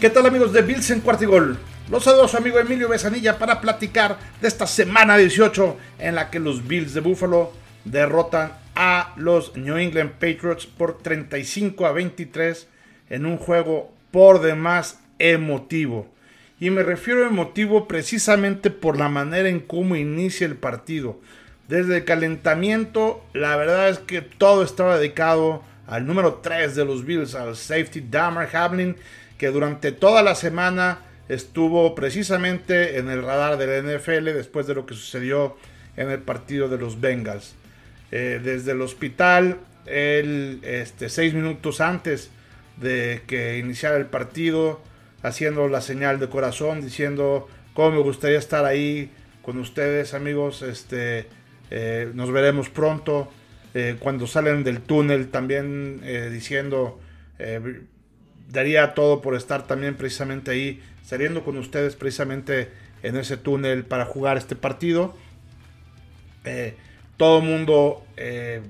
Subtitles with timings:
[0.00, 1.58] ¿Qué tal amigos de Bills en Cuartigol?
[1.90, 6.30] Los saludo a su amigo Emilio Besanilla para platicar de esta semana 18 en la
[6.30, 7.52] que los Bills de Buffalo
[7.84, 12.68] derrotan a los New England Patriots por 35 a 23
[13.10, 16.06] en un juego por demás emotivo.
[16.60, 21.18] Y me refiero a emotivo precisamente por la manera en cómo inicia el partido.
[21.66, 27.04] Desde el calentamiento, la verdad es que todo estaba dedicado al número 3 de los
[27.04, 28.94] Bills, al safety Damar Hamlin,
[29.38, 34.74] que durante toda la semana estuvo precisamente en el radar de la NFL después de
[34.74, 35.56] lo que sucedió
[35.96, 37.54] en el partido de los Bengals.
[38.10, 42.30] Eh, desde el hospital, él, este, seis minutos antes
[42.76, 44.80] de que iniciara el partido,
[45.22, 49.10] haciendo la señal de corazón, diciendo cómo me gustaría estar ahí
[49.42, 50.62] con ustedes, amigos.
[50.62, 51.26] Este,
[51.70, 53.30] eh, nos veremos pronto.
[53.74, 56.00] Eh, cuando salen del túnel, también
[56.32, 56.98] diciendo
[58.48, 62.70] daría todo por estar también precisamente ahí, saliendo con ustedes precisamente
[63.02, 65.14] en ese túnel para jugar este partido.
[66.44, 66.74] Eh,
[67.16, 68.62] todo el mundo eh,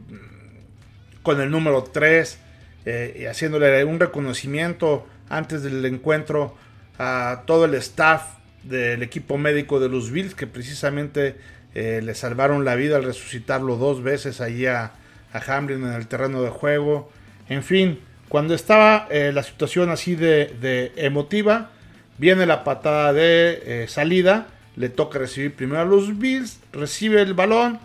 [1.23, 2.39] con el número 3
[2.87, 6.57] eh, y haciéndole un reconocimiento antes del encuentro
[6.99, 11.37] a todo el staff del equipo médico de los Bills que precisamente
[11.75, 14.95] le salvaron la vida al resucitarlo dos veces allí a,
[15.33, 17.09] a Hamlin en el terreno de juego.
[17.49, 21.71] En fin, cuando estaba eh, la situación así de, emotiva,
[22.19, 24.49] viene la patada de eh, salida.
[24.77, 26.61] Le toca recibir primero a los Bills.
[26.73, 27.81] Recibe el balón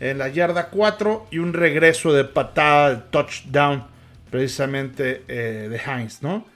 [0.00, 3.86] en la yarda 4 y un regreso de patada de touchdown
[4.30, 6.52] precisamente eh, de Heinz, ¿no?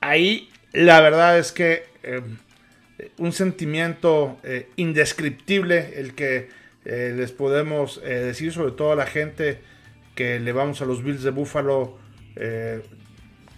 [0.00, 1.84] ahí la verdad es que
[3.18, 4.36] un sentimiento
[4.74, 6.48] indescriptible el que
[6.84, 9.60] les podemos decir sobre todo a la gente
[10.16, 11.96] que le vamos a los Bills de Buffalo
[12.38, 12.82] eh,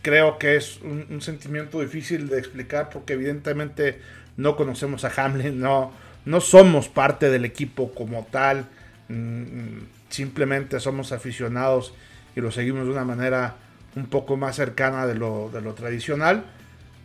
[0.02, 4.00] creo que es un, sentimiento difícil de explicar porque evidentemente
[4.36, 5.92] no conocemos a Hamlin, no,
[6.24, 8.66] no somos parte del equipo como tal,
[9.08, 9.78] mm,
[10.08, 11.92] simplemente somos aficionados
[12.34, 13.56] y lo seguimos de una manera
[13.96, 16.44] un poco más cercana de lo, tradicional,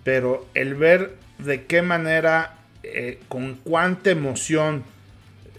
[0.03, 4.83] pero el ver de qué manera, eh, con cuánta emoción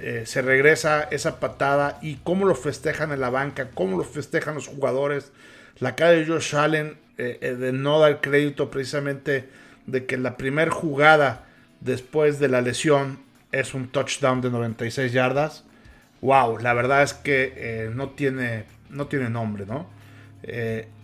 [0.00, 4.54] eh, se regresa esa patada y cómo lo festejan en la banca, cómo lo festejan
[4.54, 5.32] los jugadores,
[5.78, 9.48] la cara de Josh Allen eh, eh, de no dar crédito precisamente
[9.86, 11.46] de que la primera jugada
[11.80, 13.20] después de la lesión
[13.52, 15.64] es un touchdown de 96 yardas.
[16.20, 19.94] Wow, la verdad es que eh, no, tiene, no tiene nombre, ¿no?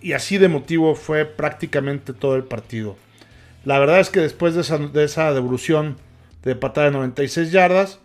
[0.01, 2.97] y así de motivo fue prácticamente todo el partido.
[3.65, 5.97] La verdad es que después de esa, de esa devolución
[6.45, 7.99] de patada de 96 yardas,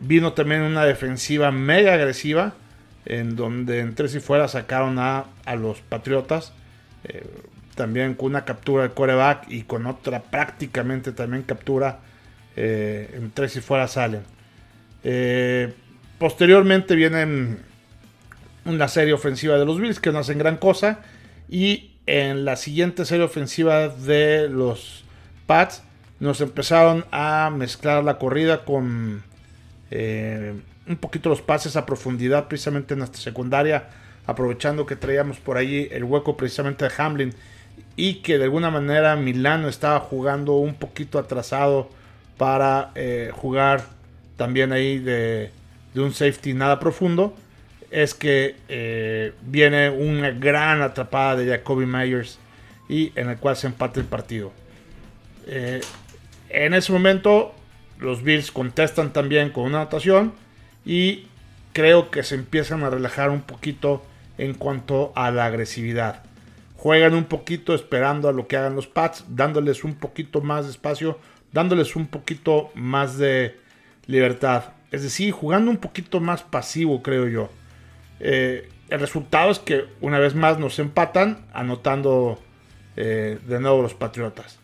[0.00, 2.54] vino también una defensiva mega agresiva
[3.08, 5.24] en donde en tres y fuera sacaron a,
[5.56, 6.52] los Patriotas.
[7.04, 7.24] Eh,
[7.74, 12.00] también con una captura de coreback y con otra prácticamente también captura
[12.56, 14.22] eh, en tres y fuera salen.
[15.04, 15.72] Eh,
[16.18, 17.60] posteriormente vienen
[18.64, 21.00] una serie ofensiva de los Bills que no hacen gran cosa
[21.48, 25.04] y en la siguiente serie ofensiva de los
[25.46, 25.84] Pats
[26.18, 29.22] nos empezaron a mezclar la corrida con
[29.90, 33.88] un poquito los pases a profundidad precisamente en nuestra secundaria,
[34.26, 37.34] aprovechando que traíamos por ahí el hueco precisamente de Hamlin
[37.96, 41.90] y que de alguna manera Milano estaba jugando un poquito atrasado
[42.36, 43.84] para eh, jugar
[44.36, 45.50] también ahí de,
[45.96, 47.34] un safety nada profundo,
[47.90, 52.38] es que eh, viene una gran atrapada de Jacoby Myers
[52.88, 54.52] y en el cual se empate el partido.
[55.46, 55.80] Eh,
[56.50, 57.52] en ese momento
[57.98, 60.32] los Bills contestan también con una anotación
[60.84, 61.26] y
[61.72, 64.02] creo que se empiezan a relajar un poquito
[64.38, 66.22] en cuanto a la agresividad.
[66.76, 70.70] Juegan un poquito esperando a lo que hagan los Pats, dándoles un poquito más de
[70.70, 71.18] espacio,
[71.52, 73.58] dándoles un poquito más de
[74.06, 74.64] libertad.
[74.92, 77.50] Es decir, jugando un poquito más pasivo, creo yo.
[78.20, 82.38] Eh, el resultado es que una vez más nos empatan, anotando
[82.96, 84.58] eh, de nuevo los Patriotas.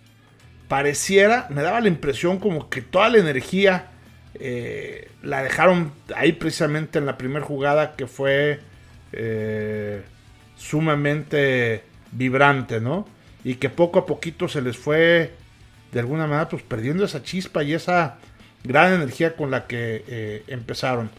[0.69, 3.89] Pareciera, me daba la impresión como que toda la energía
[4.35, 8.61] eh, la dejaron ahí precisamente en la primera jugada que fue
[9.13, 10.03] eh,
[10.57, 13.07] sumamente vibrante, ¿no?
[13.45, 15.33] Y que poco a poquito se les fue
[15.93, 18.17] de alguna manera pues perdiendo esa chispa y esa
[18.65, 21.11] gran energía con la que eh, empezaron.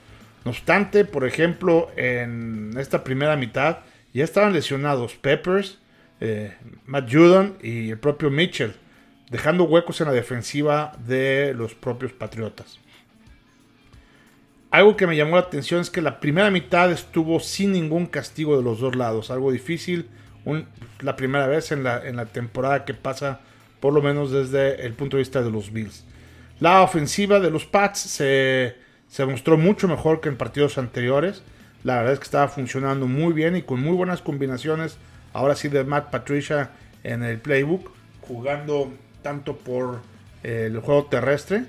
[0.44, 3.80] No obstante, por ejemplo, en esta primera mitad
[4.14, 5.80] ya estaban lesionados Peppers,
[6.86, 8.74] Matt Judon y el propio Mitchell,
[9.30, 12.80] dejando huecos en la defensiva de los propios Patriotas.
[14.72, 18.58] Algo que me llamó la atención es que la primera mitad estuvo sin ningún castigo
[18.58, 19.32] de los dos lados.
[19.32, 20.10] Algo difícil
[21.00, 23.40] la primera vez en la, en la temporada que pasa,
[23.80, 26.06] por lo menos desde el punto de vista de los Bills.
[26.60, 28.76] La ofensiva de los Pats se,
[29.08, 31.42] se mostró mucho mejor que en partidos anteriores.
[31.84, 34.98] La verdad es que estaba funcionando muy bien y con muy buenas combinaciones.
[35.34, 36.72] Ahora sí de Matt Patricia
[37.04, 37.92] en el playbook,
[38.22, 38.94] jugando
[39.26, 40.02] tanto por
[40.44, 41.66] eh, el juego terrestre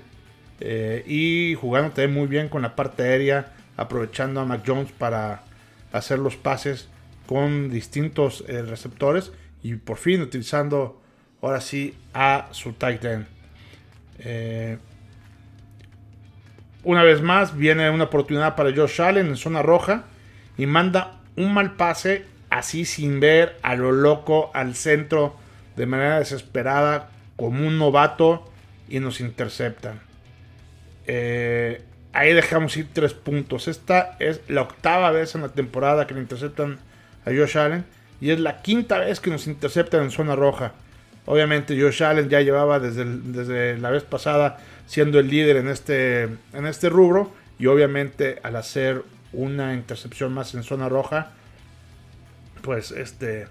[0.59, 5.41] eh, y jugando también muy bien con la parte aérea, aprovechando a Mac Jones para
[5.91, 6.87] hacer los pases
[7.25, 9.31] con distintos eh, receptores
[9.63, 11.01] y por fin utilizando
[11.41, 13.25] ahora sí a su tight end.
[16.83, 20.03] una vez más viene una oportunidad para Josh Allen en zona roja
[20.59, 25.35] y manda un mal pase así sin ver a lo loco al centro
[25.75, 28.43] de manera desesperada como un novato
[28.89, 30.01] y nos interceptan.
[31.05, 31.81] Eh,
[32.11, 33.69] ahí dejamos ir tres puntos.
[33.69, 36.79] Esta es la octava vez en la temporada que le interceptan
[37.25, 37.85] a Josh Allen
[38.19, 40.73] y es la quinta vez que nos interceptan en zona roja.
[41.25, 46.23] Obviamente Josh Allen ya llevaba desde, desde la vez pasada siendo el líder en este,
[46.23, 49.03] en este rubro y obviamente al hacer
[49.33, 51.31] una intercepción más en zona roja,
[52.61, 53.47] pues este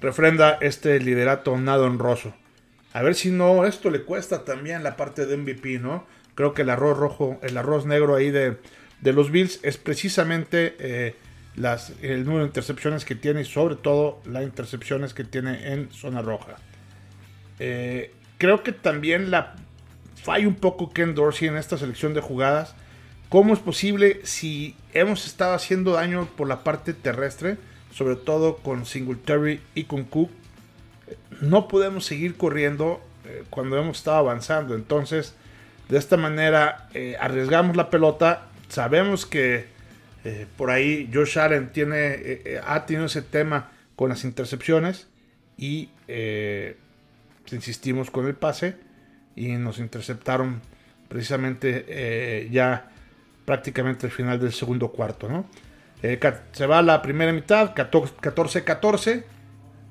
[0.00, 2.32] refrenda este liderato nada honroso.
[2.96, 6.06] A ver si no, esto le cuesta también la parte de MVP, ¿no?
[6.34, 8.56] Creo que el arroz rojo, el arroz negro ahí de,
[9.02, 11.14] los Bills es precisamente eh,
[11.56, 15.92] las, el número de intercepciones que tiene y sobre todo las intercepciones que tiene en
[15.92, 16.56] zona roja.
[17.58, 19.56] Eh, creo que también la
[20.14, 22.74] falla un poco Ken Dorsey en esta selección de jugadas.
[23.28, 27.58] ¿Cómo es posible si hemos estado haciendo daño por la parte terrestre?
[27.96, 30.30] sobre todo con Singletary y con Cook,
[31.40, 34.74] no podemos seguir corriendo eh, cuando hemos estado avanzando.
[34.74, 35.34] Entonces,
[35.88, 38.46] de esta manera eh, arriesgamos la pelota.
[38.68, 39.66] Sabemos que
[40.24, 45.06] eh, por ahí Josh Allen tiene, ha tenido ese tema con las intercepciones
[45.56, 45.88] y
[47.50, 48.76] insistimos con el pase
[49.36, 50.60] y nos interceptaron
[51.08, 52.90] precisamente ya
[53.44, 55.48] prácticamente al final del segundo cuarto, ¿no?
[56.52, 59.24] Se va la primera mitad, 14-14.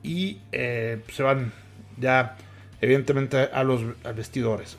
[0.05, 1.51] Y eh, se van
[1.97, 2.37] ya,
[2.81, 3.81] evidentemente, a los
[4.15, 4.77] vestidores.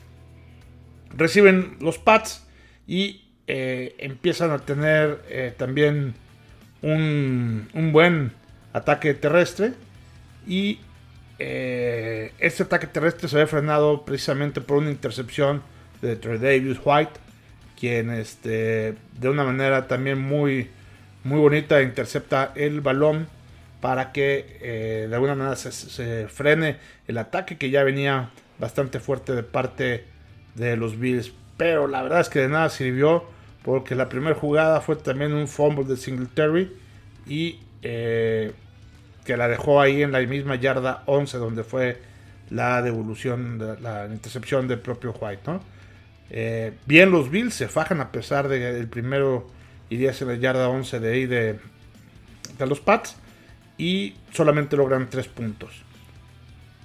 [1.15, 2.45] Reciben los Pats
[2.85, 6.13] y eh, empiezan a tener también
[6.81, 8.31] un, un, buen
[8.73, 9.73] ataque terrestre.
[10.47, 10.79] Y
[11.37, 15.61] este ataque terrestre se ve frenado precisamente por una intercepción
[16.01, 17.19] de Trey Davis White,
[17.79, 20.69] quien este, de una manera también muy
[21.27, 23.27] muy bonita, intercepta el balón
[23.81, 26.77] para que eh, de alguna manera se, frene
[27.07, 30.05] el ataque que ya venía bastante fuerte de parte
[30.55, 31.31] de los Bills.
[31.57, 33.25] Pero la verdad es que de nada sirvió
[33.63, 36.71] porque la primera jugada fue también un fumble de Singletary
[37.27, 38.51] y eh,
[39.25, 42.01] que la dejó ahí en la misma yarda 11 donde fue
[42.49, 45.59] la devolución, de, la intercepción del propio White.
[46.29, 49.47] Eh, bien los Bills se fajan a pesar del primero
[49.89, 51.59] iría en la yarda 11 de ahí de,
[52.59, 53.15] los Pats
[53.77, 55.83] y solamente logran 3 puntos.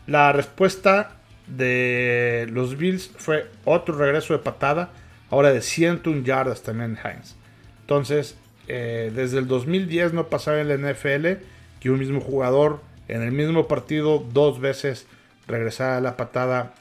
[0.06, 1.17] La respuesta
[1.47, 4.91] de los Bills fue otro regreso de patada,
[5.31, 7.37] ahora de 101 yardas también Heinz.
[7.81, 8.37] Entonces,
[8.69, 11.43] eh, desde el 2010 no pasaba en la NFL
[11.81, 15.06] que un mismo jugador en el mismo partido dos veces
[15.46, 16.75] regresara la patada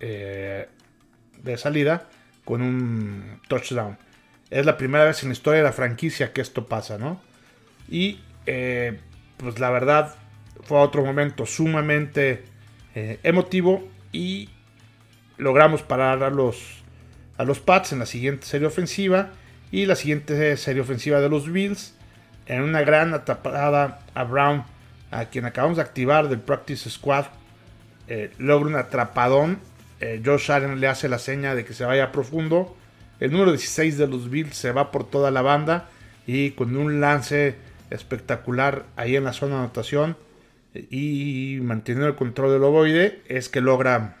[0.00, 0.68] eh,
[1.42, 2.08] de salida
[2.44, 3.96] con un touchdown.
[4.50, 7.20] Es la primera vez en la historia de la franquicia que esto pasa, ¿no?
[7.88, 9.00] Y eh,
[9.42, 10.14] pues la verdad
[10.64, 12.44] fue otro momento sumamente
[12.94, 14.48] eh, emotivo y
[15.36, 16.82] logramos parar a los,
[17.36, 19.30] a los Pats en la siguiente serie ofensiva
[19.70, 21.94] y la siguiente serie ofensiva de los Bills
[22.46, 24.64] en una gran atrapada a Brown,
[25.10, 27.26] a quien acabamos de activar del Practice Squad.
[28.08, 29.58] Eh, logra un atrapadón.
[30.24, 32.76] Josh Allen le hace la seña de que se vaya profundo
[33.22, 35.88] el número 16 de los Bills se va por toda la banda
[36.26, 37.54] y con un lance
[37.92, 40.16] espectacular ahí en la zona de anotación
[40.74, 44.16] y manteniendo el control del ovoide es que logra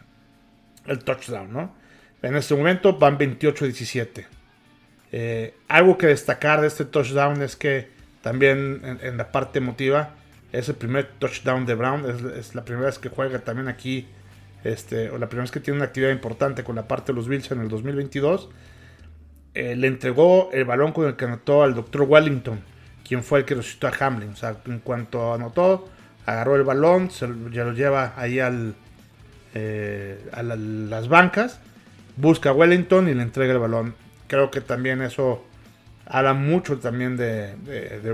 [0.86, 1.74] el touchdown, ¿no?
[2.22, 4.26] En este momento van 28-17.
[5.12, 7.88] Eh, algo que destacar de este touchdown es que
[8.22, 10.14] también en, la parte emotiva
[10.52, 12.04] es el primer touchdown de Brown,
[12.36, 14.06] es, la primera vez que juega también aquí,
[14.64, 17.26] este, o la primera vez que tiene una actividad importante con la parte de los
[17.26, 18.48] Bills en el 2022
[19.54, 22.60] eh, le entregó el balón con el que anotó al doctor Wellington,
[23.06, 24.30] quien fue el que resucitó a Hamlin.
[24.30, 25.88] O sea, en cuanto anotó,
[26.26, 28.38] agarró el balón, se, ya lo lleva ahí
[29.54, 31.60] eh, a las bancas,
[32.16, 33.94] busca a Wellington y le entrega el balón.
[34.28, 35.44] Creo que también eso
[36.06, 37.54] habla mucho también de,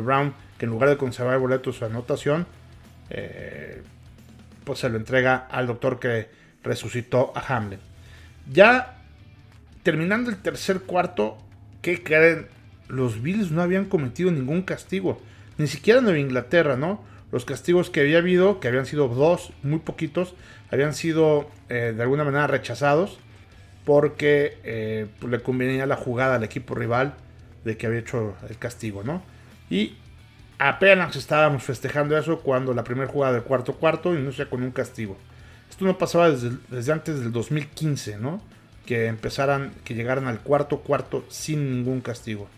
[0.03, 2.47] Brown, que en lugar de conservar el boleto su anotación,
[3.11, 3.83] eh,
[4.65, 6.29] pues se lo entrega al doctor que
[6.63, 7.81] resucitó a Hamlin.
[8.51, 8.97] Ya
[9.83, 11.39] terminando el tercer cuarto,
[11.83, 12.47] ¿qué creen?
[12.89, 15.21] Los Bills no habían cometido ningún castigo,
[15.57, 17.03] ni siquiera en Inglaterra, ¿no?
[17.31, 20.35] Los castigos que había habido, que habían sido dos, muy poquitos,
[20.71, 23.19] habían sido eh, de alguna manera rechazados
[23.85, 27.15] porque eh, pues, le convenía la jugada al equipo rival
[27.65, 29.23] de que había hecho el castigo, ¿no?
[29.71, 29.97] Y
[30.59, 35.17] apenas estábamos festejando eso cuando la primera jugada del cuarto cuarto inicia con un castigo.
[35.71, 38.43] Esto no pasaba desde, antes del 2015, ¿no?
[38.85, 42.49] Que empezaran, que llegaran al cuarto cuarto sin ningún castigo.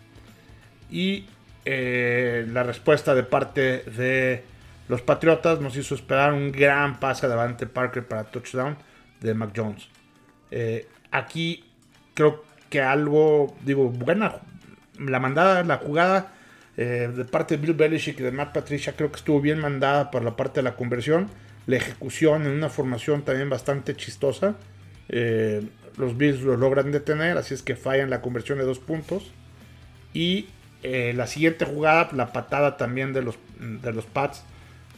[0.91, 1.25] Y
[1.63, 4.43] eh, la respuesta de parte de
[4.89, 8.75] los Patriotas nos hizo esperar un gran pase adelante Parker para touchdown
[9.21, 9.87] de Mac Jones.
[10.51, 11.63] Eh, aquí
[12.13, 14.35] creo que algo, digo, buena,
[14.99, 16.33] la mandada, la jugada
[16.77, 20.11] eh, de parte de Bill Belichick y de Matt Patricia creo que estuvo bien mandada
[20.11, 21.29] por la parte de la conversión.
[21.67, 24.55] La ejecución en una formación también bastante chistosa.
[25.97, 29.31] Los Bills lo logran detener, así es que fallan la conversión de dos puntos.
[30.13, 30.47] Y
[30.83, 34.43] eh, la siguiente jugada, la patada también de los, de los Pats,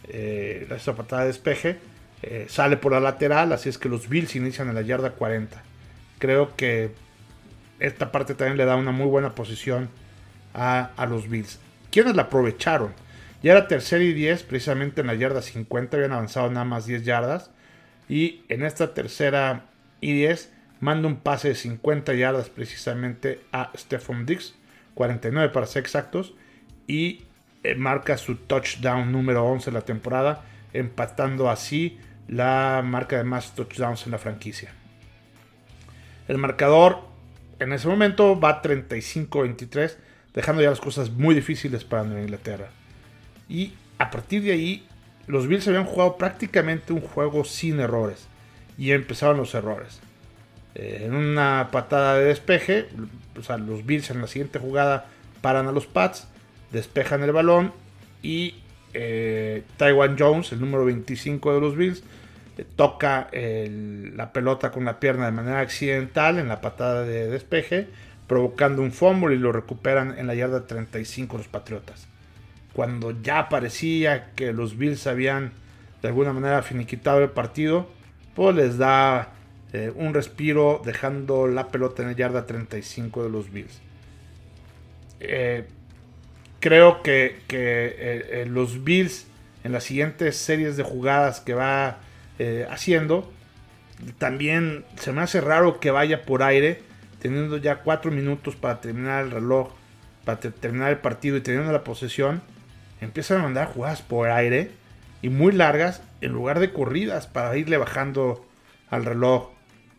[0.08, 1.78] esa patada de despeje,
[2.48, 5.64] sale por la lateral, así es que los Bills inician en la yarda 40.
[6.20, 6.92] Creo que
[7.80, 9.90] esta parte también le da una muy buena posición
[10.54, 11.60] a, a los Bills.
[11.90, 12.94] ¿Quiénes la aprovecharon?
[13.44, 17.04] Ya era tercera y 10, precisamente en la yarda 50, habían avanzado nada más 10
[17.04, 17.52] yardas.
[18.08, 19.66] Y en esta tercera
[20.00, 20.50] y 10,
[20.80, 24.56] manda un pase de 50 yardas precisamente a Stephon Dix,
[24.96, 26.34] 49 para ser exactos.
[26.88, 27.24] Y
[27.64, 31.98] eh, marca su touchdown número 11 de la temporada, empatando así
[32.28, 34.72] la marca de más touchdowns en la franquicia.
[36.28, 37.00] El marcador
[37.60, 39.98] en ese momento va 35-23
[40.34, 42.70] dejando ya las cosas muy difíciles para Nueva Inglaterra.
[43.48, 44.88] Y a partir de ahí,
[45.28, 48.28] los Bills habían jugado prácticamente un juego sin errores.
[48.78, 50.00] Y empezaron los errores.
[50.76, 52.88] Eh, en una patada de despeje,
[53.36, 55.06] los Bills en la siguiente jugada
[55.42, 56.28] paran a los Pats,
[56.72, 57.74] despejan el balón
[58.22, 58.56] y
[58.94, 62.04] eh, Taiwan Jones, el número 25 de los Bills,
[62.58, 67.88] eh, toca la pelota con la pierna de manera accidental en la patada de despeje
[68.28, 72.08] provocando un fumble y lo recuperan en la yarda 35 los Patriotas.
[72.74, 75.52] Cuando ya parecía que los Bills habían
[76.02, 77.88] de alguna manera finiquitado el partido,
[78.36, 79.30] pues les da
[79.74, 83.82] eh, un respiro dejando la pelota en la yarda 35 de los Bills.
[85.20, 85.66] Eh,
[86.60, 89.26] creo que, eh, los Bills
[89.64, 92.00] en las siguientes series de jugadas que va
[92.70, 93.32] haciendo,
[94.18, 96.82] también se me hace raro que vaya por aire
[97.24, 99.70] teniendo ya cuatro minutos para terminar el reloj,
[100.26, 102.42] para terminar el partido y teniendo la posesión,
[103.00, 104.72] empiezan a mandar jugadas por aire
[105.22, 108.46] y muy largas en lugar de corridas para irle bajando
[108.90, 109.53] al reloj.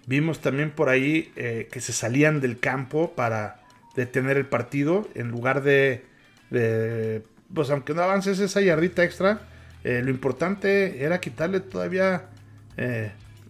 [0.07, 3.63] Vimos también por ahí eh, que se salían del campo para
[3.97, 6.05] detener el partido en lugar de,
[7.55, 9.41] pues aunque no avances esa yardita extra,
[9.85, 12.25] eh, lo importante era quitarle todavía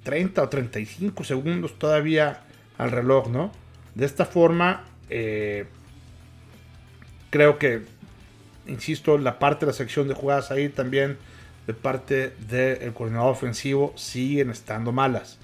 [0.02, 2.42] 30 eh, o 35 segundos todavía
[2.76, 3.52] al reloj, ¿no?
[3.94, 5.66] De esta forma, eh,
[7.30, 7.82] creo que,
[8.66, 11.18] insisto, la parte de la sección de jugadas ahí también
[11.68, 15.38] de parte del coordinador ofensivo siguen estando malas.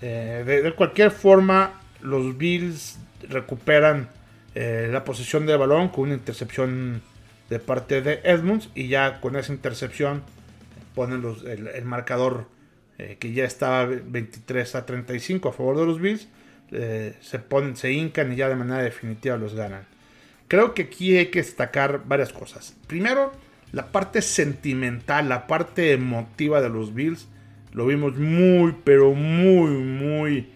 [0.00, 4.08] Eh, de, cualquier forma, los Bills recuperan
[4.54, 7.02] eh, la posición del balón con una intercepción
[7.50, 10.22] de parte de Edmonds y ya con esa intercepción
[10.94, 12.46] ponen el, marcador
[13.20, 16.28] que ya estaba 23 a 35 a favor de los Bills
[16.70, 19.86] eh, se ponen, se hincan y ya de manera definitiva los ganan.
[20.48, 22.76] Creo que aquí hay que destacar varias cosas.
[22.86, 23.32] Primero,
[23.72, 27.28] la parte sentimental, la parte emotiva de los Bills.
[27.72, 30.48] Lo vimos muy, pero muy, muy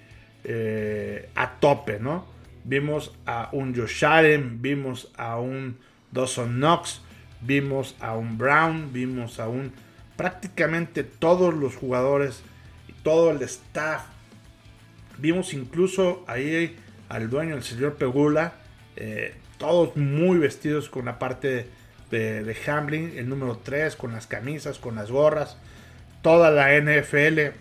[0.45, 2.27] eh, a tope, ¿no?
[2.65, 5.77] Vimos a un Josh Allen, vimos a un
[6.11, 7.03] Dawson Knox,
[7.41, 9.73] vimos a un Brown, vimos a un
[10.17, 12.43] prácticamente todos los jugadores
[12.89, 14.03] y todo el staff
[15.19, 16.77] Vimos incluso ahí
[17.09, 18.55] al dueño, el señor Pegula,
[18.97, 21.69] eh, todos muy vestidos con la parte
[22.11, 25.59] de, de Hamlin, el número 3, con las camisas, con las gorras.
[26.23, 27.55] Toda la NFL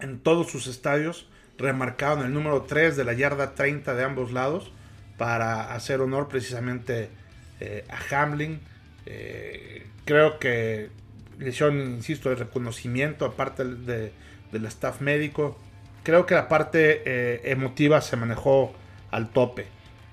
[0.00, 1.28] en todos sus estadios
[1.58, 4.72] remarcaron el número 3 de la yarda 30 de ambos lados
[5.16, 7.10] para hacer honor precisamente
[7.60, 8.60] eh, a Hamlin.
[9.06, 10.90] Eh, creo que
[11.38, 15.58] le hicieron, insisto, el reconocimiento aparte del staff médico
[16.06, 18.72] creo que la parte eh, emotiva se manejó
[19.10, 19.66] al tope.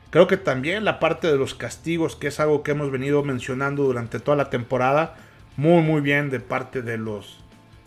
[0.09, 3.83] Creo que también la parte de los castigos, que es algo que hemos venido mencionando
[3.83, 5.15] durante toda la temporada,
[5.55, 7.42] muy muy bien de parte de los,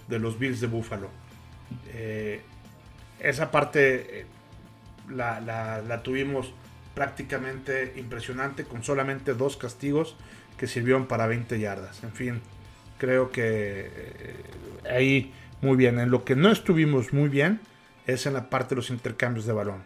[0.09, 1.11] de los Bills de Buffalo.
[1.89, 2.41] Eh,
[3.21, 4.27] esa parte eh,
[5.11, 6.53] la, la, tuvimos
[6.95, 10.17] prácticamente impresionante con solamente dos castigos
[10.57, 12.03] que sirvieron para 20 yardas.
[12.05, 12.41] En fin,
[12.99, 14.35] creo que eh,
[14.91, 15.99] ahí muy bien.
[15.99, 17.61] En lo que no estuvimos muy bien
[18.07, 19.83] es en la parte de los intercambios de balón.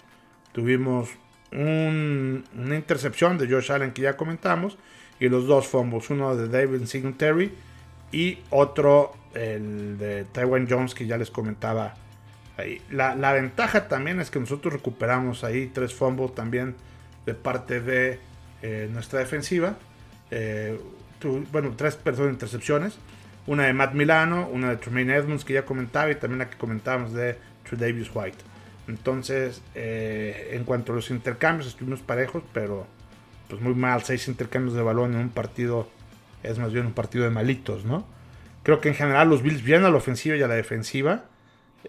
[0.52, 1.10] Tuvimos
[1.52, 4.78] una intercepción de Josh Allen que ya comentamos
[5.18, 7.52] y los dos fumbles, uno de David Singletary
[8.12, 11.94] y otro el de Taiwan Jones que ya les comentaba
[12.56, 12.80] ahí.
[12.90, 16.74] La, ventaja también es que nosotros recuperamos ahí tres fumbles también
[17.26, 18.18] de parte de
[18.62, 19.76] eh, nuestra defensiva.
[20.30, 20.78] Eh,
[21.52, 22.98] bueno, tres personas intercepciones.
[23.46, 26.58] Una de Matt Milano, una de Tremaine Edmonds que ya comentaba y también la que
[26.58, 27.36] comentábamos de
[27.70, 28.38] Davis White.
[28.88, 32.86] Entonces, eh, en cuanto a los intercambios, estuvimos parejos, pero
[33.48, 34.02] pues muy mal.
[34.02, 35.88] Seis intercambios de balón en un partido
[36.42, 38.04] es más bien un partido de malitos, ¿no?
[38.62, 41.24] Creo que en general los Bills vienen a la ofensiva y a la defensiva,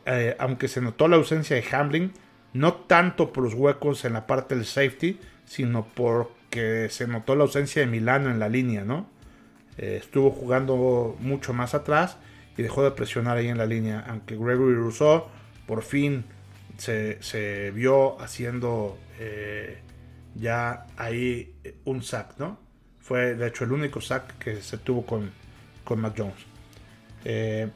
[0.05, 2.13] eh, aunque se notó la ausencia de Hamlin,
[2.53, 7.43] no tanto por los huecos en la parte del safety, sino porque se notó la
[7.43, 9.09] ausencia de Milano en la línea, ¿no?
[9.77, 12.17] Eh, estuvo jugando mucho más atrás
[12.57, 15.27] y dejó de presionar ahí en la línea, aunque Gregory Rousseau
[15.65, 16.25] por fin
[16.77, 19.79] se, vio haciendo eh,
[20.35, 21.53] ya ahí
[21.85, 22.59] un sack, ¿no?
[22.99, 25.31] Fue de hecho el único sack que se tuvo con,
[25.83, 26.50] con Mac Jones.
[27.25, 27.69] Eh,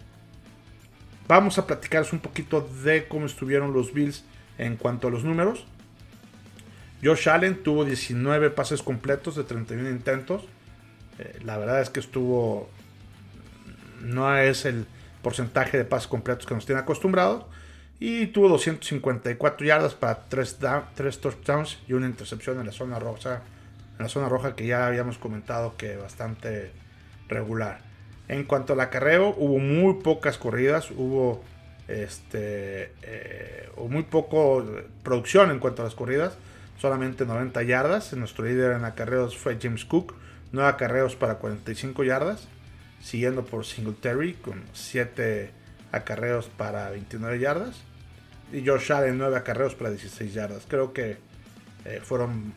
[1.28, 4.24] vamos a platicaros un poquito de cómo estuvieron los Bills
[4.58, 5.66] en cuanto a los números.
[7.04, 10.44] Josh Allen tuvo 19 pases completos de 31 intentos.
[11.20, 12.70] Eh, la verdad es que estuvo.
[14.02, 14.86] No es el
[15.22, 17.46] porcentaje de pases completos que nos tiene acostumbrados.
[18.00, 20.60] Y tuvo 254 yardas para 3,
[21.22, 23.42] touchdowns y una intercepción en la zona roja.
[23.98, 26.72] En la zona roja que ya habíamos comentado que bastante
[27.29, 27.79] regular.
[28.27, 31.44] En cuanto al acarreo, hubo muy pocas corridas, hubo
[31.88, 34.66] este eh, muy poco
[35.03, 36.38] producción en cuanto a las corridas,
[36.79, 38.14] solamente 90 yardas.
[38.14, 40.16] Nuestro líder en acarreos fue James Cook,
[40.51, 42.48] 9 acarreos para 45 yardas,
[43.01, 45.51] siguiendo por Singletary con 7
[45.92, 47.83] acarreos para 29 yardas.
[48.51, 50.66] Y Josh Allen 9 acarreos para 16 yardas.
[50.68, 51.18] Creo que
[51.85, 52.53] eh, fueron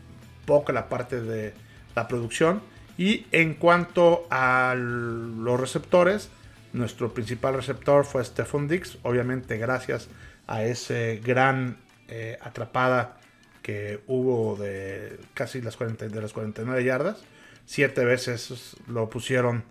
[0.47, 1.53] poca la parte de
[1.95, 2.63] la producción.
[2.99, 6.31] Y en cuanto a los receptores,
[6.73, 8.99] nuestro principal receptor fue Stephon Dix.
[9.05, 10.09] Obviamente gracias
[10.49, 11.77] a ese gran
[12.09, 13.19] eh, atrapada
[13.63, 17.23] que hubo de casi las, 40, de las 49 yardas.
[17.67, 19.63] Siete veces lo pusieron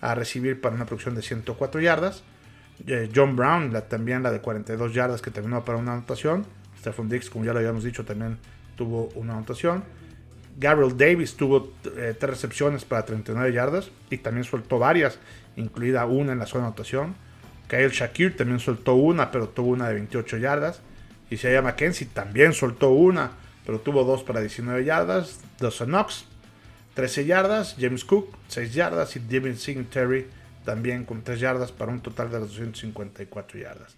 [0.00, 2.22] a recibir para una producción de 104 yardas.
[2.86, 6.46] Eh, John Brown, también la de 42 yardas que terminó para una anotación.
[6.78, 8.38] Stephon Dix, como ya lo habíamos dicho, también
[8.76, 9.82] tuvo una anotación.
[10.58, 15.18] Gabriel Davis tuvo eh, tres recepciones para 39 yardas y también soltó varias,
[15.56, 17.14] incluida una en la zona de anotación.
[17.68, 20.80] Kyle Shakir también soltó una, pero tuvo una de 28 yardas.
[21.30, 23.32] Y Isaiah McKenzie también soltó una,
[23.64, 25.40] pero tuvo dos para 19 yardas.
[25.58, 26.24] Dawson Knox,
[26.94, 27.76] 13 yardas.
[27.78, 29.16] James Cook, 6 yardas.
[29.16, 30.26] Y Devin Singletary
[30.64, 33.96] también con 3 yardas para un total de 254 yardas.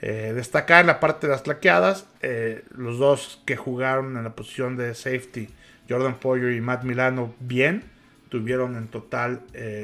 [0.00, 4.36] Eh, destacar en la parte de las claqueadas, eh, los dos que jugaron en la
[4.36, 5.48] posición de safety,
[5.88, 7.82] Jordan Poyer y Matt Milano, bien,
[8.28, 9.42] tuvieron en total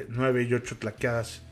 [0.09, 1.43] 9 eh, y 8 claqueadas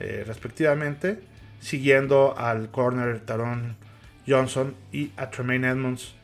[0.00, 1.20] respectivamente,
[1.60, 3.76] siguiendo al corner Taron
[4.26, 6.14] Johnson y a Tremaine Edmonds,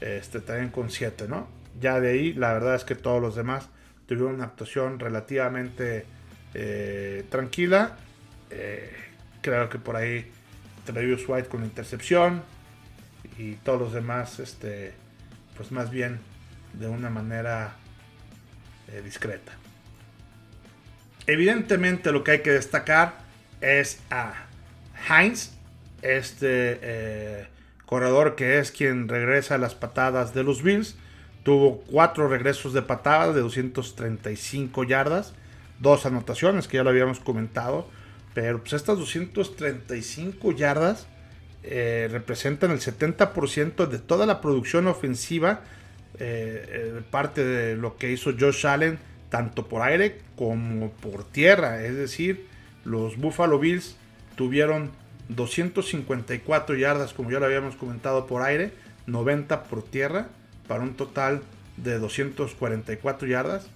[0.00, 1.48] este, también con 7, ¿no?
[1.80, 3.68] Ya de ahí, la verdad es que todos los demás
[4.06, 6.06] tuvieron una actuación relativamente
[6.54, 7.96] eh, tranquila.
[8.50, 8.90] Eh,
[9.42, 10.30] creo que por ahí
[10.84, 12.42] Travis White con intercepción
[13.36, 14.94] y todos los demás, este,
[15.56, 16.18] pues más bien
[16.74, 17.74] de una manera
[18.88, 19.52] eh, discreta.
[21.26, 23.14] Evidentemente lo que hay que destacar
[23.60, 24.34] es a
[25.08, 25.50] Heinz,
[26.02, 27.48] este
[27.84, 30.96] corredor que es quien regresa a las patadas de los Bills.
[31.42, 35.34] Tuvo cuatro regresos de patadas de 235 yardas
[35.80, 37.86] dos anotaciones que ya lo habíamos comentado.
[38.34, 41.06] Pero pues estas 235 yardas
[41.62, 45.62] eh, representan el 70% de toda la producción ofensiva
[46.18, 48.98] eh, eh, parte de lo que hizo Josh Allen,
[49.30, 51.84] tanto por aire como por tierra.
[51.84, 52.46] Es decir,
[52.84, 53.96] los Buffalo Bills
[54.36, 54.90] tuvieron
[55.28, 58.72] 254 yardas, como ya lo habíamos comentado, por aire,
[59.06, 60.28] 90 por tierra,
[60.66, 61.42] para un total
[61.76, 63.68] de 244 yardas.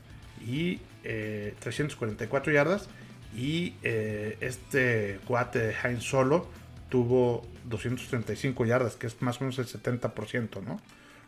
[0.44, 2.88] Y 344 eh, yardas.
[3.36, 6.46] Y eh, este cuate de Heinz solo
[6.90, 10.80] tuvo 235 yardas, que es más o menos el 70%, ¿no?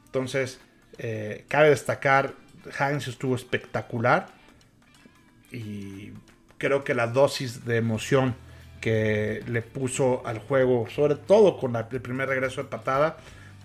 [0.05, 0.61] Entonces,
[0.99, 2.35] eh, cabe destacar,
[2.79, 4.27] Heinz estuvo espectacular.
[5.51, 6.13] Y
[6.59, 8.35] creo que la dosis de emoción
[8.81, 13.17] que le puso al juego, sobre todo con el primer regreso de patada,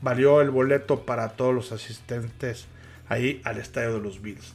[0.01, 2.67] valió el boleto para todos los asistentes
[3.09, 4.53] ahí al estadio de los Bills.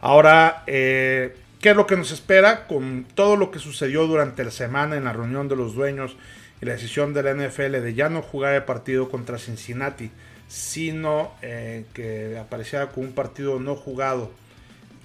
[0.00, 4.50] Ahora, eh, ¿qué es lo que nos espera con todo lo que sucedió durante la
[4.50, 6.16] semana en la reunión de los dueños
[6.60, 10.10] y la decisión de la NFL de ya no jugar el partido contra Cincinnati,
[10.48, 14.30] sino eh, que apareciera con un partido no jugado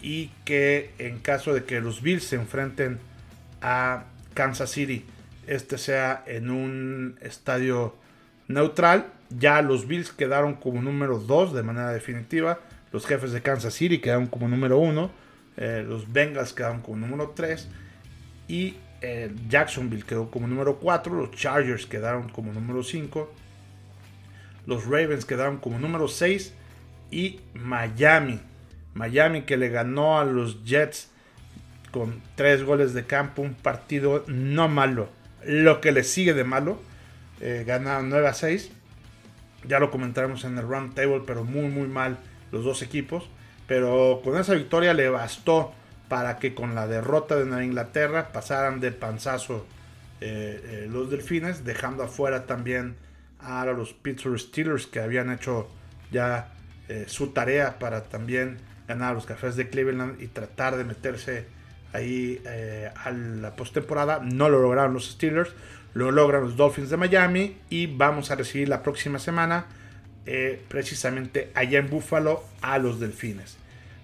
[0.01, 2.99] y que en caso de que los Bills se enfrenten
[3.61, 5.05] a Kansas City,
[5.47, 7.95] este sea en un estadio
[8.47, 12.59] neutral, ya los Bills quedaron como número 2 de manera definitiva,
[12.91, 15.11] los jefes de Kansas City quedaron como número 1,
[15.57, 17.67] eh, los Bengals quedaron como número 3
[18.47, 23.33] y eh, Jacksonville quedó como número 4, los Chargers quedaron como número 5,
[24.65, 26.53] los Ravens quedaron como número 6
[27.11, 28.39] y Miami
[28.93, 31.09] Miami que le ganó a los Jets
[31.91, 35.09] con tres goles de campo, un partido no malo.
[35.45, 36.79] Lo que le sigue de malo,
[37.39, 38.71] eh, ganaron 9 a 6.
[39.67, 42.17] Ya lo comentaremos en el round table, pero muy muy mal
[42.51, 43.29] los dos equipos.
[43.67, 45.73] Pero con esa victoria le bastó
[46.09, 49.65] para que con la derrota de Nueva Inglaterra pasaran de panzazo
[50.19, 52.95] eh, eh, los delfines, dejando afuera también
[53.43, 55.67] a los Pittsburgh Steelers que habían hecho
[56.11, 56.53] ya
[57.07, 61.45] su tarea para también ganar los Cafés de Cleveland y tratar de meterse
[61.93, 64.19] ahí eh, a la postemporada.
[64.19, 65.51] No lo lograron los Steelers,
[65.93, 69.65] lo logran los Dolphins de Miami y vamos a recibir la próxima semana,
[70.25, 73.57] eh, precisamente allá en Buffalo, a los Delfines.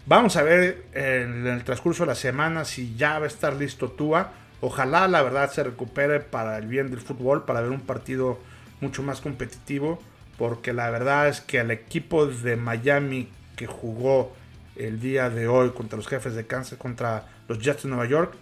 [0.05, 3.91] Vamos a ver en el transcurso de la semana si ya va a estar listo
[3.91, 4.31] Tua.
[4.61, 8.39] Ojalá la verdad se recupere para el bien del fútbol, para ver un partido
[8.81, 10.01] mucho más competitivo,
[10.37, 14.33] porque la verdad es que el equipo de Miami que jugó
[14.75, 18.33] el día de hoy contra los jefes de cáncer, contra los Jets de Nueva York,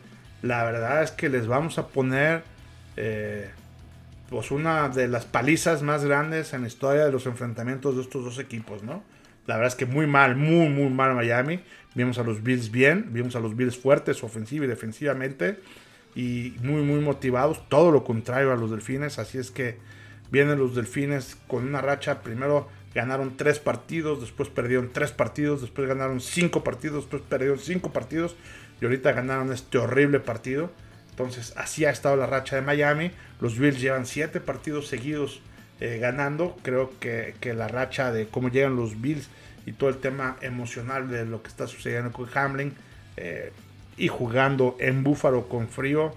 [0.42, 2.44] la verdad es que les vamos a poner
[2.98, 3.50] eh,
[4.30, 8.24] pues una de las palizas más grandes en la historia de los enfrentamientos de estos
[8.24, 9.04] dos equipos, ¿no?
[9.48, 11.60] La verdad es que muy mal, muy, muy mal Miami.
[11.94, 15.60] Vimos a los Bills bien, vimos a los Bills fuertes, ofensiva y defensivamente,
[16.16, 17.70] y muy, muy motivados.
[17.70, 19.78] Todo lo contrario a los Delfines, así es que
[20.32, 25.88] vienen los Delfines con una racha primero ganaron tres partidos, después perdieron tres partidos, después
[25.88, 28.36] ganaron cinco partidos, después perdieron cinco partidos
[28.82, 30.72] y ahorita ganaron este horrible partido.
[31.10, 33.12] Entonces así ha estado la racha de Miami.
[33.42, 35.42] Los Bills llevan siete partidos seguidos
[35.82, 36.58] eh, ganando.
[36.62, 39.30] Creo que, la racha de cómo llegan los Bills
[39.66, 42.74] y todo el tema emocional de lo que está sucediendo con Hamlin
[43.18, 43.52] eh,
[43.98, 46.14] y jugando en Búfalo con frío,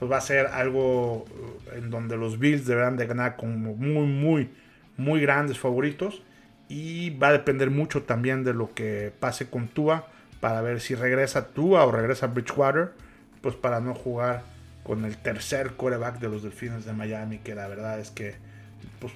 [0.00, 1.26] pues va a ser algo
[1.72, 4.50] eh, en donde los Bills deberán de ganar como muy, muy,
[4.96, 6.22] muy grandes favoritos
[6.68, 10.08] y va a depender mucho también de lo que pase con Tua
[10.40, 12.92] para ver si regresa Tua o regresa Bridgewater,
[13.42, 14.42] pues para no jugar
[14.84, 18.36] con el tercer coreback de los Delfines de Miami, que la verdad es que
[19.00, 19.12] pues,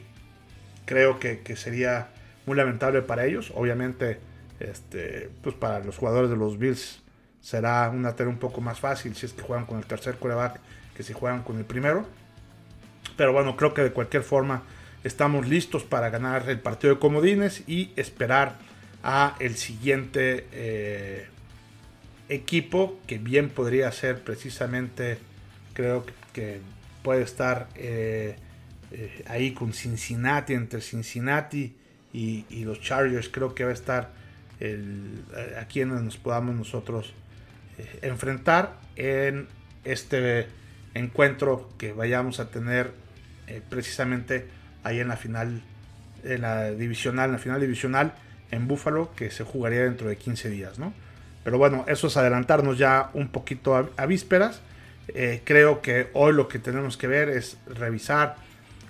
[0.85, 2.09] creo que, sería
[2.45, 3.53] muy lamentable para ellos.
[3.55, 4.19] Obviamente,
[4.61, 7.04] este, pues para los jugadores de los Bills
[7.45, 10.61] será una tarea un poco más fácil si es que juegan con el tercer coreback
[10.97, 12.07] que si juegan con el primero.
[13.19, 14.63] Pero bueno, creo que de cualquier forma
[15.05, 18.57] estamos listos para ganar el partido de comodines y esperar
[19.03, 21.27] a el siguiente eh,
[22.31, 25.19] equipo que bien podría ser precisamente
[25.75, 26.61] creo que
[27.03, 28.37] puede estar eh,
[28.91, 31.77] eh, ahí con Cincinnati entre Cincinnati
[32.15, 34.13] y, los Chargers creo que va a estar
[34.61, 35.25] el,
[35.61, 37.13] a quienes nos podamos nosotros
[38.03, 39.49] enfrentar en
[39.85, 40.47] este
[40.95, 42.93] encuentro que vayamos a tener
[43.69, 44.47] precisamente
[44.85, 45.63] ahí en la final,
[46.23, 48.15] en la divisional, en la final divisional
[48.51, 50.93] en Búfalo, que se jugaría dentro de 15 días, ¿no?
[51.43, 54.63] Pero bueno, eso es adelantarnos ya un poquito a, vísperas.
[55.09, 58.37] Eh, creo que hoy lo que tenemos que ver es revisar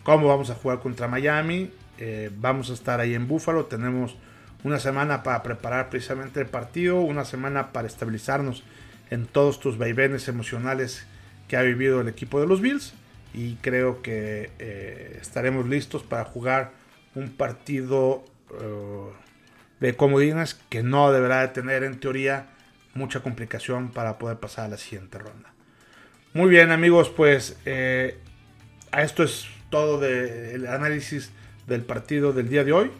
[0.04, 1.70] cómo vamos a jugar contra Miami.
[1.98, 3.64] Eh, vamos a estar ahí en Búfalo.
[3.64, 4.16] Tenemos
[4.64, 8.64] una semana para preparar precisamente el partido, una semana para estabilizarnos
[9.11, 11.07] en todos tus vaivenes emocionales
[11.46, 12.94] que ha vivido el equipo de los Bills
[13.35, 16.72] y creo que eh, estaremos listos para jugar
[17.14, 18.24] un partido
[18.61, 19.12] eh,
[19.81, 22.46] de comodines que no deberá de tener en teoría
[22.94, 25.53] mucha complicación para poder pasar a la siguiente ronda.
[26.33, 28.18] Muy bien amigos, pues eh,
[28.96, 31.33] esto es todo del análisis
[31.66, 32.90] del partido del día de hoy.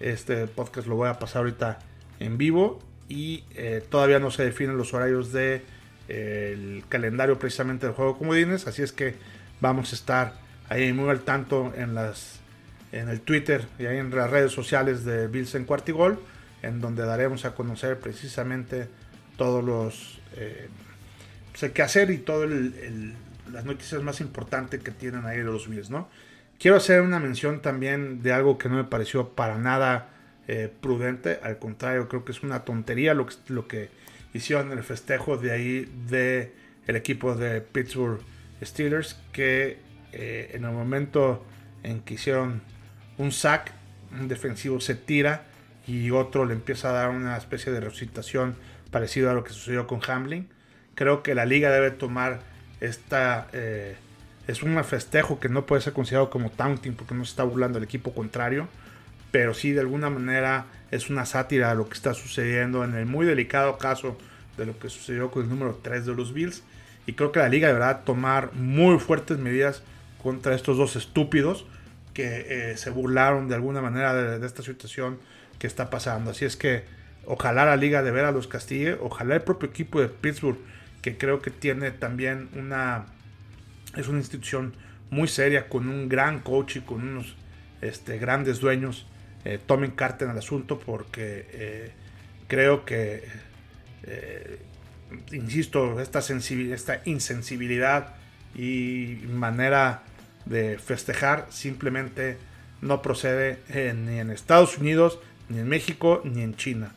[0.00, 1.78] Este podcast lo voy a pasar ahorita
[2.20, 3.44] en vivo y
[3.90, 5.62] todavía no se definen los horarios del
[6.08, 9.14] de, calendario precisamente del juego de comodines, así es que
[9.60, 10.34] Vamos a estar
[10.68, 12.38] ahí muy al tanto en las
[12.92, 16.20] en el Twitter y ahí en las redes sociales de Bills en Cuartigol,
[16.62, 18.88] en donde daremos a conocer precisamente
[19.36, 20.68] todos los eh,
[21.54, 22.48] sé qué hacer y todas
[23.50, 26.08] las noticias más importantes que tienen ahí los Bills, ¿no?
[26.58, 30.08] Quiero hacer una mención también de algo que no me pareció para nada
[30.48, 33.26] eh, prudente, al contrario, creo que es una tontería lo
[33.68, 33.90] que,
[34.34, 36.52] hicieron en el festejo de ahí de
[36.86, 38.20] el equipo de Pittsburgh
[38.62, 39.78] Steelers, que
[40.12, 41.44] eh, en el momento
[41.82, 42.62] en que hicieron
[43.18, 43.72] un sack,
[44.18, 45.44] un defensivo se tira
[45.86, 48.56] y otro le empieza a dar una especie de resucitación
[48.90, 50.48] parecido a lo que sucedió con Hamlin.
[50.94, 52.40] Creo que la liga debe tomar
[52.80, 53.46] esta...
[53.52, 53.96] Eh,
[54.48, 57.78] es un festejo que no puede ser considerado como taunting porque no se está burlando
[57.78, 58.66] del equipo contrario,
[59.30, 63.04] pero sí de alguna manera es una sátira a lo que está sucediendo en el
[63.04, 64.16] muy delicado caso
[64.56, 66.62] de lo que sucedió con el número 3 de los Bills.
[67.06, 69.82] Y creo que la liga deberá tomar muy fuertes medidas
[70.22, 71.66] contra estos dos estúpidos
[72.14, 75.18] que eh, se burlaron de alguna manera de, de, esta situación
[75.58, 76.30] que está pasando.
[76.30, 76.84] Así es que
[77.26, 80.58] ojalá la liga de veras los castigue, ojalá el propio equipo de Pittsburgh,
[81.02, 83.06] que creo que tiene también una
[83.98, 84.74] es una institución
[85.10, 87.36] muy seria, con un gran coach y con unos
[87.80, 89.06] este, grandes dueños.
[89.44, 91.92] Eh, tomen carta en el asunto porque eh,
[92.46, 93.24] creo que,
[94.04, 94.58] eh,
[95.32, 98.14] insisto, esta, esta insensibilidad
[98.54, 100.02] y manera
[100.44, 102.38] de festejar simplemente
[102.80, 103.58] no procede
[103.94, 106.92] ni en Estados Unidos, ni en México, ni en China.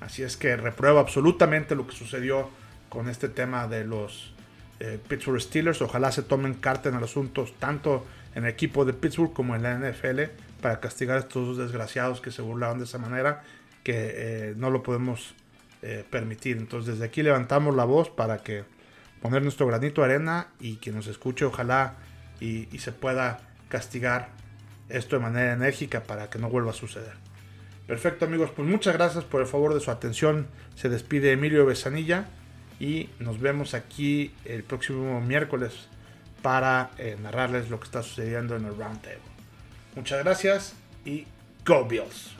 [0.00, 2.50] Así es que repruebo absolutamente lo que sucedió
[2.88, 4.34] con este tema de los
[4.80, 5.82] eh, Pittsburgh Steelers.
[5.82, 9.62] Ojalá se tomen carta en el asunto tanto en el equipo de Pittsburgh como en
[9.62, 10.22] la NFL
[10.60, 13.42] para castigar a estos dos desgraciados que se burlaron de esa manera
[13.82, 15.34] que eh, no lo podemos
[15.82, 16.56] eh, permitir.
[16.56, 18.64] Entonces desde aquí levantamos la voz para que
[19.20, 21.96] poner nuestro granito de arena y que nos escuche ojalá
[22.40, 24.30] y, y se pueda castigar
[24.88, 27.12] esto de manera enérgica para que no vuelva a suceder.
[27.86, 30.46] Perfecto amigos, pues muchas gracias por el favor de su atención.
[30.74, 32.28] Se despide Emilio Besanilla
[32.80, 35.72] y nos vemos aquí el próximo miércoles
[36.42, 39.20] para eh, narrarles lo que está sucediendo en el Roundtable.
[39.94, 41.26] Muchas gracias y
[41.64, 42.39] Go Bills.